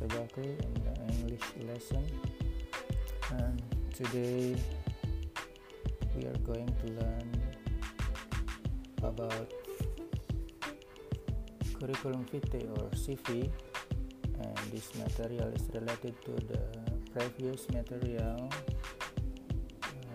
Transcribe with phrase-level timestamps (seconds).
[0.00, 0.16] Mr.
[0.16, 2.04] Bakri in the English lesson.
[3.36, 3.60] And
[3.92, 4.56] today
[6.16, 7.28] we are going to learn
[9.04, 9.52] about
[11.76, 13.52] curriculum vitae or CV
[14.40, 16.64] and this material is related to the
[17.12, 18.48] previous material.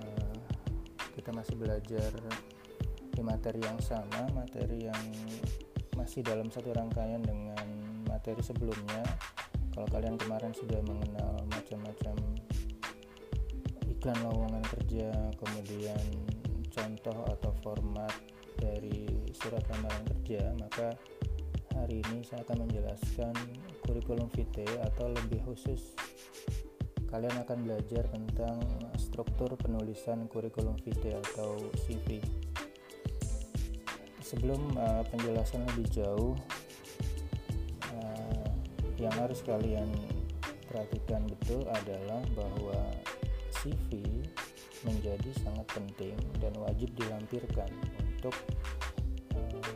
[0.02, 0.34] Uh,
[1.14, 2.10] kita masih belajar
[3.14, 5.04] di materi yang sama materi yang
[5.94, 7.70] masih dalam satu rangkaian dengan
[8.10, 9.06] materi sebelumnya
[9.76, 12.16] kalau kalian kemarin sudah mengenal macam-macam
[13.92, 16.04] iklan lowongan kerja kemudian
[16.72, 18.16] contoh atau format
[18.56, 19.04] dari
[19.36, 20.96] surat lamaran kerja maka
[21.76, 23.36] hari ini saya akan menjelaskan
[23.84, 25.92] kurikulum vitae atau lebih khusus
[27.12, 28.64] kalian akan belajar tentang
[28.96, 32.24] struktur penulisan kurikulum vitae atau CV
[34.24, 36.34] sebelum uh, penjelasan lebih jauh
[38.96, 39.92] yang harus kalian
[40.72, 42.80] perhatikan betul adalah bahwa
[43.52, 44.24] CV
[44.86, 47.70] menjadi sangat penting dan wajib dilampirkan
[48.16, 48.36] untuk
[49.34, 49.72] uh,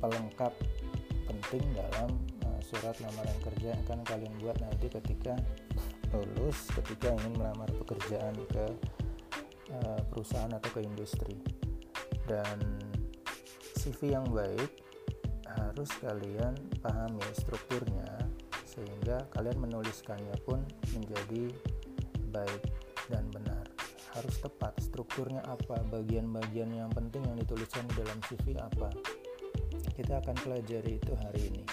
[0.00, 0.52] pelengkap
[1.26, 2.10] penting dalam
[2.46, 5.34] uh, surat lamaran kerja yang akan kalian buat nanti ketika
[6.14, 8.66] lulus ketika ingin melamar pekerjaan ke
[9.74, 11.36] uh, perusahaan atau ke industri.
[12.30, 12.62] Dan
[13.74, 14.89] CV yang baik
[15.58, 18.06] harus kalian pahami strukturnya
[18.62, 20.62] sehingga kalian menuliskannya pun
[20.94, 21.50] menjadi
[22.30, 22.62] baik
[23.10, 23.66] dan benar.
[24.14, 28.90] Harus tepat strukturnya apa bagian-bagian yang penting yang dituliskan di dalam CV apa.
[29.94, 31.64] Kita akan pelajari itu hari ini.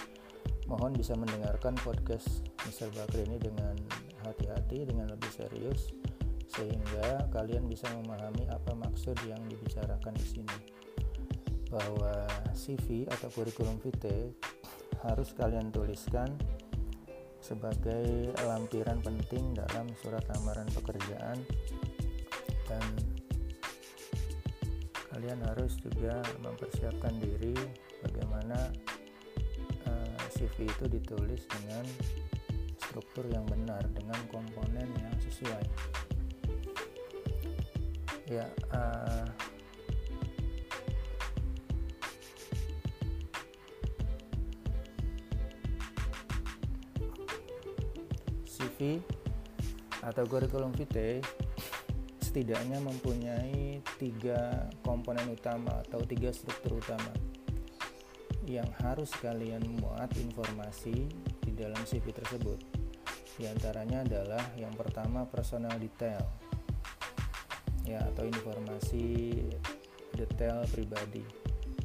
[0.68, 2.92] Mohon bisa mendengarkan podcast Mr.
[2.92, 3.72] Bakri ini dengan
[4.26, 5.94] hati-hati dengan lebih serius
[6.48, 10.56] sehingga kalian bisa memahami apa maksud yang dibicarakan di sini
[11.68, 12.24] bahwa
[12.56, 14.32] CV atau kurikulum vitae
[15.04, 16.28] harus kalian tuliskan
[17.38, 21.38] sebagai lampiran penting dalam surat lamaran pekerjaan.
[22.68, 22.84] Dan
[25.08, 27.56] kalian harus juga mempersiapkan diri
[28.04, 28.68] bagaimana
[29.88, 31.84] eh, CV itu ditulis dengan
[32.88, 35.64] struktur yang benar dengan komponen yang sesuai.
[38.28, 38.44] Ya
[38.76, 39.24] uh,
[48.78, 49.02] CV
[50.06, 51.18] atau kurikulum vitae
[52.22, 57.10] setidaknya mempunyai tiga komponen utama atau tiga struktur utama
[58.46, 61.10] yang harus kalian muat informasi
[61.42, 62.62] di dalam CV tersebut.
[63.34, 66.22] Di antaranya adalah yang pertama personal detail
[67.82, 69.34] ya atau informasi
[70.14, 71.26] detail pribadi.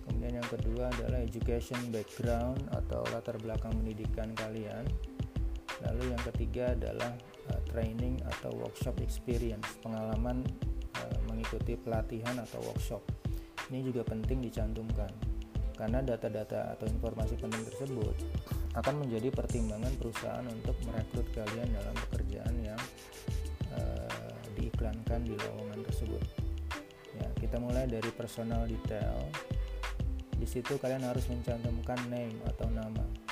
[0.06, 4.86] Kemudian yang kedua adalah education background atau latar belakang pendidikan kalian
[5.90, 7.12] lalu yang ketiga adalah
[7.52, 10.44] uh, training atau workshop experience pengalaman
[11.00, 13.04] uh, mengikuti pelatihan atau workshop.
[13.72, 15.12] Ini juga penting dicantumkan
[15.74, 18.16] karena data-data atau informasi penting tersebut
[18.78, 22.82] akan menjadi pertimbangan perusahaan untuk merekrut kalian dalam pekerjaan yang
[23.74, 26.24] uh, diiklankan di lowongan tersebut.
[27.18, 29.30] Ya kita mulai dari personal detail.
[30.34, 33.23] Di situ kalian harus mencantumkan name atau nama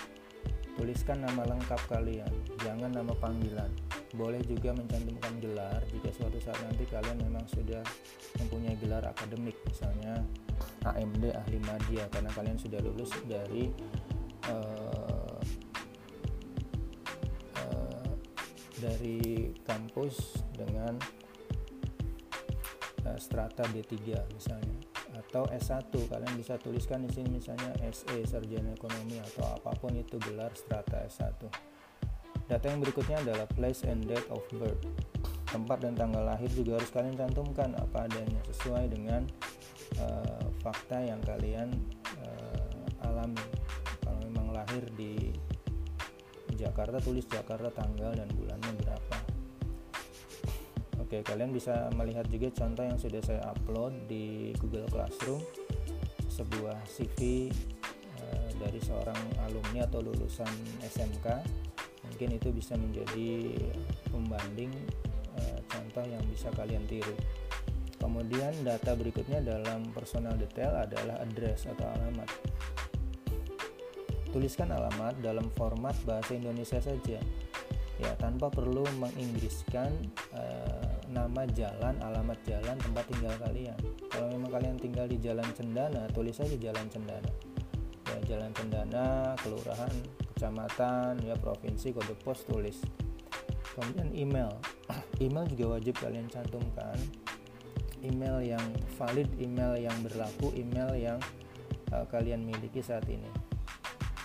[0.82, 2.34] Tuliskan nama lengkap kalian,
[2.66, 3.70] jangan nama panggilan.
[4.18, 7.86] Boleh juga mencantumkan gelar jika suatu saat nanti kalian memang sudah
[8.42, 10.26] mempunyai gelar akademik, misalnya
[10.82, 13.70] AMD ahli media karena kalian sudah lulus dari
[14.50, 15.38] uh,
[17.62, 18.10] uh,
[18.82, 20.98] dari kampus dengan
[23.06, 24.91] uh, strata D3 misalnya
[25.22, 30.18] atau S1 kalian bisa tuliskan di sini misalnya SE sarjana ekonomi atau apa pun itu
[30.18, 31.46] gelar strata S1
[32.52, 34.84] data yang berikutnya adalah place and date of birth.
[35.48, 39.24] Tempat dan tanggal lahir juga harus kalian cantumkan apa adanya sesuai dengan
[40.04, 41.72] uh, fakta yang kalian
[42.20, 43.48] uh, alami.
[44.04, 45.32] Kalau memang lahir di
[46.60, 49.31] Jakarta tulis Jakarta tanggal dan bulannya berapa
[51.12, 55.44] Oke, kalian bisa melihat juga contoh yang sudah saya upload di Google Classroom,
[56.32, 60.48] sebuah CV uh, eh, dari seorang alumni atau lulusan
[60.80, 61.28] SMK.
[62.08, 63.60] Mungkin itu bisa menjadi
[64.08, 64.72] pembanding
[65.36, 67.20] uh, contoh yang bisa kalian tiru.
[68.00, 72.32] Kemudian data berikutnya dalam personal detail adalah address atau alamat.
[74.32, 77.20] Tuliskan alamat dalam format bahasa Indonesia saja
[78.02, 79.94] ya tanpa perlu menginggriskan
[80.34, 83.76] uh, nama jalan, alamat jalan, tempat tinggal kalian.
[84.08, 87.32] Kalau memang kalian tinggal di Jalan Cendana, tulis saja Jalan Cendana.
[88.12, 89.94] ya jalan pendana kelurahan
[90.36, 92.84] kecamatan ya provinsi kode pos tulis.
[93.72, 94.52] Kemudian email.
[95.24, 96.98] Email juga wajib kalian cantumkan.
[98.04, 98.66] Email yang
[99.00, 101.20] valid email yang berlaku email yang
[101.96, 103.32] uh, kalian miliki saat ini.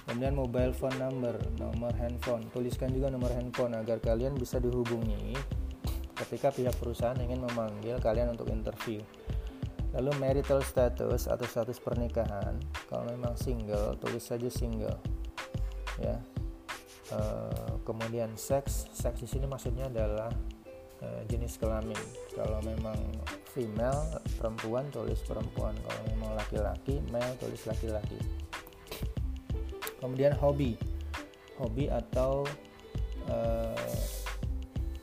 [0.08, 2.42] Kemudian mobile phone number nomor handphone.
[2.50, 5.36] Tuliskan juga nomor handphone agar kalian bisa dihubungi
[6.16, 9.04] ketika pihak perusahaan ingin memanggil kalian untuk interview.
[9.96, 14.96] Lalu marital status atau status pernikahan kalau memang single tulis saja single.
[15.96, 16.20] Ya.
[17.08, 17.18] E,
[17.86, 20.28] kemudian seks seks di sini maksudnya adalah
[21.00, 21.96] e, jenis kelamin.
[22.36, 22.98] Kalau memang
[23.56, 25.72] female perempuan tulis perempuan.
[25.80, 28.20] Kalau memang laki-laki male tulis laki-laki.
[29.96, 30.76] Kemudian hobi.
[31.56, 32.44] Hobi atau
[33.32, 34.25] uh,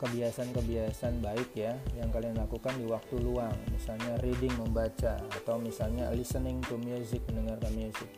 [0.04, 3.56] kebiasaan-kebiasaan baik ya yang kalian lakukan di waktu luang.
[3.72, 8.12] Misalnya reading membaca atau misalnya listening to music mendengarkan musik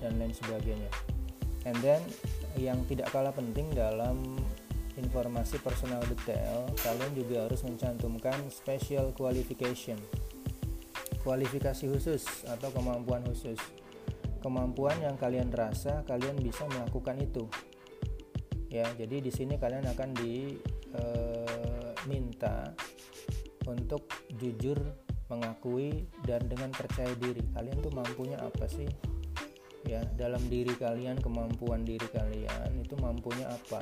[0.00, 0.88] dan lain sebagainya.
[1.68, 2.00] And then
[2.56, 4.40] yang tidak kalah penting dalam
[4.96, 10.00] informasi personal detail kalian juga harus mencantumkan special qualification.
[11.20, 13.60] Kualifikasi khusus atau kemampuan khusus.
[14.40, 17.44] Kemampuan yang kalian rasa kalian bisa melakukan itu.
[18.72, 21.20] Ya jadi di sini kalian akan diminta eh,
[23.70, 24.76] untuk jujur
[25.30, 27.42] mengakui dan dengan percaya diri.
[27.54, 28.90] Kalian tuh mampunya apa sih?
[29.86, 33.80] Ya dalam diri kalian kemampuan diri kalian itu mampunya apa?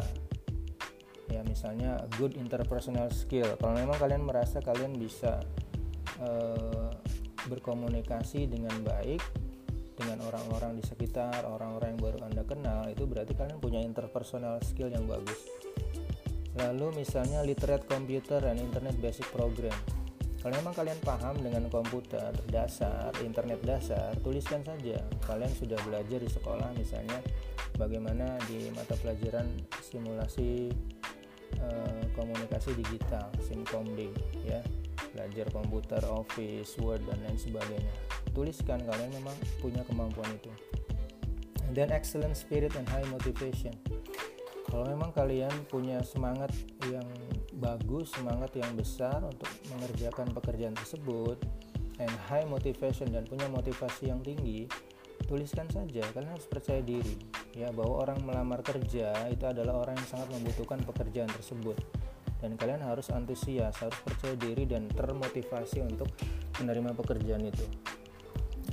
[1.33, 3.49] Ya misalnya good interpersonal skill.
[3.57, 5.41] Kalau memang kalian merasa kalian bisa
[6.21, 6.93] uh,
[7.49, 9.21] berkomunikasi dengan baik
[9.99, 14.95] dengan orang-orang di sekitar, orang-orang yang baru Anda kenal, itu berarti kalian punya interpersonal skill
[14.95, 15.68] yang bagus.
[16.59, 19.75] Lalu misalnya literate computer dan internet basic program.
[20.39, 25.03] Kalau memang kalian paham dengan komputer dasar, internet dasar, tuliskan saja.
[25.27, 27.19] Kalian sudah belajar di sekolah misalnya
[27.75, 29.51] bagaimana di mata pelajaran
[29.83, 30.71] simulasi
[31.59, 34.15] uh, komunikasi digital, SimComD
[34.47, 34.63] ya.
[35.15, 37.91] Belajar komputer, Office, Word dan lain sebagainya
[38.39, 40.53] tuliskan kalian memang punya kemampuan itu
[41.75, 43.75] dan excellent spirit and high motivation
[44.69, 46.53] kalau memang kalian punya semangat
[46.93, 47.09] yang
[47.59, 51.41] bagus semangat yang besar untuk mengerjakan pekerjaan tersebut
[51.99, 54.71] and high motivation dan punya motivasi yang tinggi
[55.27, 56.05] tuliskan saja.
[56.15, 57.19] Kalian harus percaya diri
[57.57, 61.77] ya bahwa orang melamar kerja itu adalah orang yang sangat membutuhkan pekerjaan tersebut.
[62.39, 66.07] Dan kalian harus antusias harus percaya diri dan termotivasi untuk
[66.63, 67.67] menerima pekerjaan itu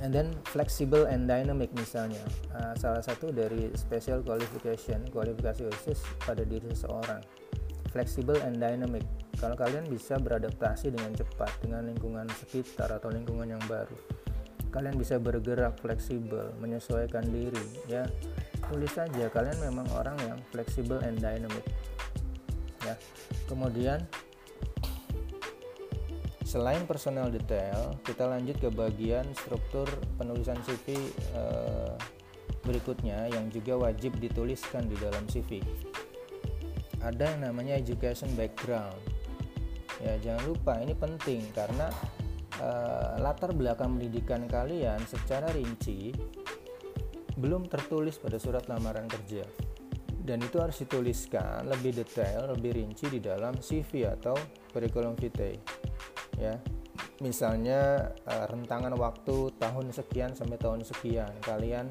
[0.04, 2.20] and then flexible and dynamic misalnya.
[2.52, 7.24] Uh, salah satu dari special qualification kualifikasi khusus pada diri seseorang.
[7.92, 9.06] Flexible and dynamic.
[9.40, 13.96] Kalau kalian bisa beradaptasi dengan cepat dengan lingkungan sekitar atau lingkungan yang baru.
[14.68, 18.04] Kalian bisa bergerak fleksibel menyesuaikan diri ya.
[18.68, 21.64] Tulis saja kalian memang orang yang flexible and dynamic
[22.84, 22.92] ya.
[23.48, 24.04] Kemudian
[26.56, 29.84] Selain personal detail, kita lanjut ke bagian struktur
[30.16, 30.96] penulisan CV
[31.36, 31.92] eh,
[32.64, 35.60] berikutnya yang juga wajib dituliskan di dalam CV.
[37.04, 38.96] Ada yang namanya education background.
[40.00, 41.92] Ya, jangan lupa ini penting karena
[42.56, 46.16] eh, latar belakang pendidikan kalian secara rinci
[47.36, 49.44] belum tertulis pada surat lamaran kerja.
[50.24, 54.32] Dan itu harus dituliskan lebih detail, lebih rinci di dalam CV atau
[54.72, 55.75] curriculum vitae
[56.40, 56.56] ya.
[57.20, 61.32] Misalnya uh, rentangan waktu tahun sekian sampai tahun sekian.
[61.40, 61.88] Kalian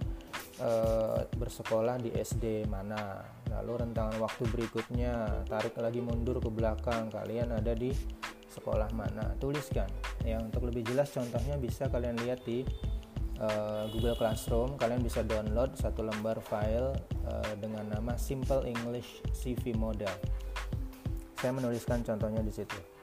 [0.62, 3.26] uh, bersekolah di SD mana?
[3.50, 7.10] Lalu rentangan waktu berikutnya tarik lagi mundur ke belakang.
[7.10, 7.90] Kalian ada di
[8.54, 9.34] sekolah mana?
[9.42, 9.90] Tuliskan.
[10.22, 12.62] Ya untuk lebih jelas contohnya bisa kalian lihat di
[13.42, 14.78] uh, Google Classroom.
[14.78, 16.94] Kalian bisa download satu lembar file
[17.26, 20.14] uh, dengan nama Simple English CV Model.
[21.42, 22.95] Saya menuliskan contohnya di situ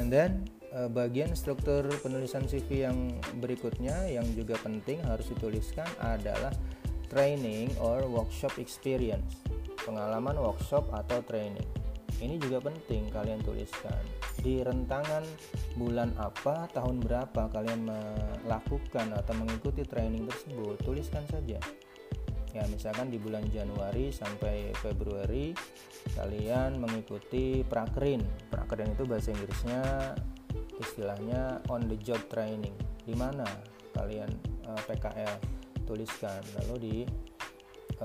[0.00, 6.52] and then uh, bagian struktur penulisan CV yang berikutnya yang juga penting harus dituliskan adalah
[7.12, 9.44] training or workshop experience
[9.82, 11.66] pengalaman workshop atau training.
[12.22, 13.98] Ini juga penting kalian tuliskan.
[14.38, 15.26] Di rentangan
[15.74, 21.58] bulan apa tahun berapa kalian melakukan atau mengikuti training tersebut tuliskan saja
[22.52, 25.56] ya misalkan di bulan Januari sampai Februari
[26.12, 28.20] kalian mengikuti prakrin.
[28.52, 29.82] Prakrin itu bahasa Inggrisnya
[30.80, 32.76] istilahnya on the job training.
[33.02, 33.44] Di mana
[33.96, 34.28] kalian
[34.68, 35.34] uh, eh, PKL
[35.88, 36.40] tuliskan.
[36.62, 36.96] Lalu di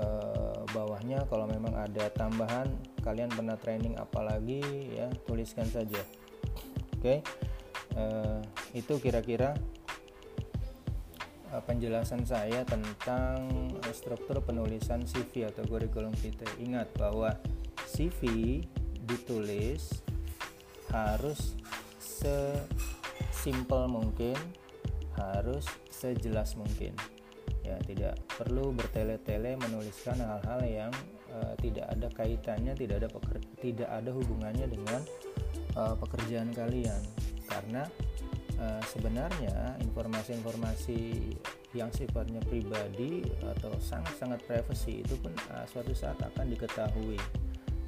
[0.00, 2.68] uh, bawahnya kalau memang ada tambahan
[3.04, 4.60] kalian pernah training apalagi
[4.92, 6.00] ya tuliskan saja.
[6.98, 7.02] Oke?
[7.02, 7.18] Okay?
[7.96, 8.40] uh,
[8.74, 9.56] eh, itu kira-kira
[11.64, 13.48] penjelasan saya tentang
[13.96, 16.48] struktur penulisan CV atau curriculum vitae.
[16.60, 17.32] Ingat bahwa
[17.88, 18.60] CV
[19.08, 20.04] ditulis
[20.92, 21.56] harus
[21.98, 24.36] sesimpel mungkin,
[25.16, 26.92] harus sejelas mungkin.
[27.64, 30.92] Ya, tidak perlu bertele-tele menuliskan hal-hal yang
[31.32, 33.08] uh, tidak ada kaitannya, tidak ada
[33.60, 35.04] tidak ada hubungannya dengan
[35.76, 37.02] uh, pekerjaan kalian.
[37.44, 37.84] Karena
[38.58, 41.32] uh, sebenarnya informasi-informasi
[41.76, 47.18] yang sifatnya pribadi atau sangat-sangat privacy itu pun uh, suatu saat akan diketahui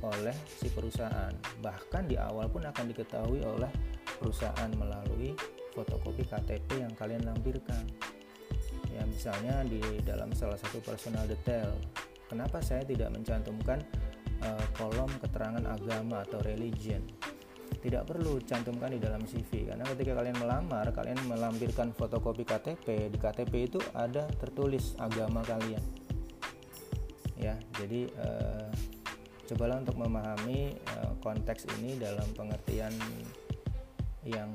[0.00, 1.32] oleh si perusahaan.
[1.60, 3.68] Bahkan di awal pun akan diketahui oleh
[4.16, 5.36] perusahaan melalui
[5.76, 7.84] fotokopi KTP yang kalian lampirkan.
[8.90, 11.72] Ya, misalnya di dalam salah satu personal detail,
[12.26, 13.80] kenapa saya tidak mencantumkan
[14.42, 17.00] uh, kolom keterangan agama atau religion?
[17.78, 23.18] Tidak perlu cantumkan di dalam CV karena ketika kalian melamar, kalian melampirkan fotokopi KTP, di
[23.18, 25.80] KTP itu ada tertulis agama kalian.
[27.40, 28.68] Ya, jadi uh,
[29.48, 32.92] cobalah untuk memahami uh, konteks ini dalam pengertian
[34.28, 34.52] yang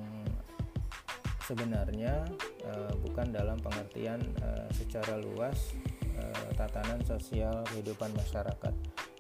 [1.46, 2.26] sebenarnya
[2.66, 5.74] uh, bukan dalam pengertian uh, secara luas
[6.18, 8.74] uh, tatanan sosial kehidupan masyarakat.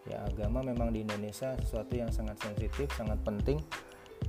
[0.05, 3.57] Ya agama memang di Indonesia sesuatu yang sangat sensitif, sangat penting,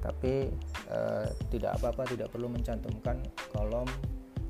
[0.06, 0.54] tapi
[0.86, 3.18] uh, tidak apa-apa tidak perlu mencantumkan
[3.50, 3.90] kolom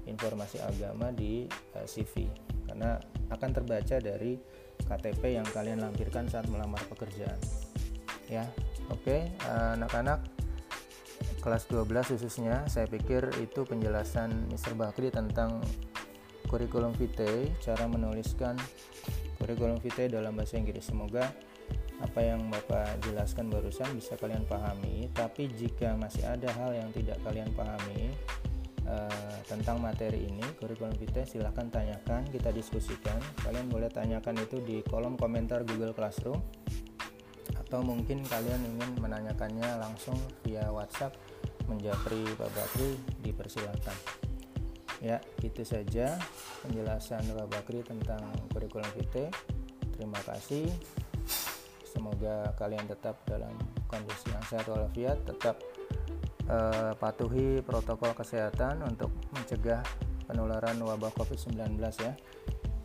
[0.05, 2.29] informasi agama di uh, CV
[2.69, 3.01] karena
[3.33, 4.37] akan terbaca dari
[4.85, 7.41] KTP yang kalian lampirkan saat melamar pekerjaan.
[8.29, 8.45] Ya,
[8.93, 10.21] oke, okay, anak-anak
[11.47, 14.75] kelas 12 khususnya saya pikir itu penjelasan Mr.
[14.75, 15.63] Bakri tentang
[16.51, 18.59] kurikulum vitae cara menuliskan
[19.39, 21.31] kurikulum vitae dalam bahasa Inggris semoga
[21.97, 27.17] apa yang Bapak jelaskan barusan bisa kalian pahami tapi jika masih ada hal yang tidak
[27.25, 28.13] kalian pahami
[28.87, 33.19] uh, tentang materi ini kurikulum vitae silahkan tanyakan kita diskusikan.
[33.43, 36.41] Kalian boleh tanyakan itu di kolom komentar Google Classroom
[37.67, 40.15] atau mungkin kalian ingin menanyakannya langsung
[40.47, 41.19] via WhatsApp
[41.67, 42.95] menjapri Pak Bakri
[43.27, 43.97] dipersilakan.
[45.03, 46.17] Ya itu saja
[46.65, 48.23] penjelasan Pak Bakri tentang
[48.55, 49.29] kurikulum vitae.
[49.97, 50.69] Terima kasih
[51.87, 53.55] semoga kalian tetap dalam
[53.87, 55.63] kondisi yang sehat walafiat tetap
[56.51, 59.87] uh, patuhi protokol kesehatan untuk mencegah
[60.27, 62.13] penularan wabah COVID-19 ya.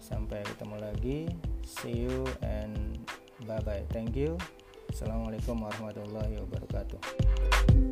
[0.01, 1.19] Sampai ketemu lagi.
[1.65, 3.01] See you and
[3.49, 4.37] bye bye thank you.
[4.91, 7.90] Assalamualaikum warahmatullahi wabarakatuh.